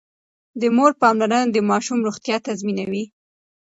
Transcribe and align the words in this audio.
د 0.61 0.63
مور 0.75 0.91
پاملرنه 1.01 1.49
د 1.51 1.57
ماشوم 1.69 1.99
روغتيا 2.07 2.37
تضمينوي. 2.47 3.03